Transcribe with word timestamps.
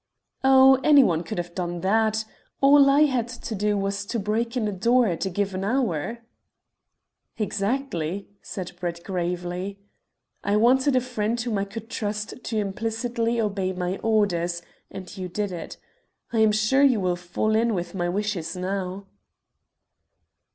"Oh, 0.43 0.79
any 0.83 1.03
one 1.03 1.21
could 1.21 1.37
have 1.37 1.53
done 1.53 1.81
that. 1.81 2.25
All 2.59 2.89
I 2.89 3.01
had 3.01 3.27
to 3.27 3.53
do 3.53 3.77
was 3.77 4.03
to 4.07 4.17
break 4.17 4.57
in 4.57 4.67
a 4.67 4.71
door 4.71 5.05
at 5.05 5.27
a 5.27 5.29
given 5.29 5.63
hour." 5.63 6.23
"Exactly," 7.37 8.27
said 8.41 8.71
Brett 8.79 9.03
gravely. 9.03 9.77
"I 10.43 10.55
wanted 10.55 10.95
a 10.95 11.01
friend 11.01 11.39
whom 11.39 11.59
I 11.59 11.65
could 11.65 11.87
trust 11.87 12.43
to 12.43 12.57
implicitly 12.57 13.39
obey 13.39 13.73
my 13.73 13.97
orders, 13.97 14.63
and 14.89 15.15
you 15.15 15.27
did 15.27 15.51
it. 15.51 15.77
I 16.33 16.39
am 16.39 16.51
sure 16.51 16.81
you 16.81 16.99
will 16.99 17.15
fall 17.15 17.55
in 17.55 17.75
with 17.75 17.93
my 17.93 18.09
wishes 18.09 18.55
now." 18.55 19.05